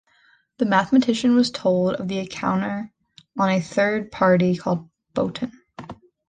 The 0.57 0.65
Mathematician 0.65 1.35
was 1.35 1.51
told 1.51 1.93
of 1.93 2.07
the 2.07 2.17
encounter 2.17 2.91
by 3.35 3.53
a 3.53 3.61
third 3.61 4.11
party 4.11 4.55
called 4.57 4.89
Botón. 5.13 5.51